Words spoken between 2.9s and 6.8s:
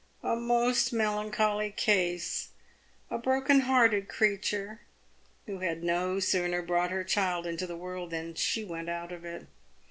A broken hearted creature, who had no sooner